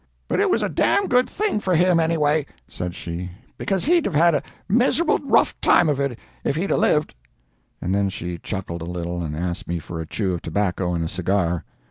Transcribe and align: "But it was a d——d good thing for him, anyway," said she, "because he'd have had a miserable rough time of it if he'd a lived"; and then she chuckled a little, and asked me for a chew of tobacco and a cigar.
"But 0.27 0.39
it 0.39 0.49
was 0.49 0.63
a 0.63 0.67
d——d 0.67 1.05
good 1.09 1.29
thing 1.29 1.59
for 1.59 1.75
him, 1.75 1.99
anyway," 1.99 2.47
said 2.67 2.95
she, 2.95 3.29
"because 3.59 3.85
he'd 3.85 4.05
have 4.05 4.15
had 4.15 4.33
a 4.33 4.41
miserable 4.67 5.19
rough 5.19 5.53
time 5.61 5.89
of 5.89 5.99
it 5.99 6.17
if 6.43 6.55
he'd 6.55 6.71
a 6.71 6.75
lived"; 6.75 7.13
and 7.79 7.93
then 7.93 8.09
she 8.09 8.39
chuckled 8.39 8.81
a 8.81 8.85
little, 8.85 9.21
and 9.21 9.35
asked 9.35 9.67
me 9.67 9.77
for 9.77 10.01
a 10.01 10.07
chew 10.07 10.33
of 10.33 10.41
tobacco 10.41 10.95
and 10.95 11.03
a 11.05 11.07
cigar. 11.07 11.65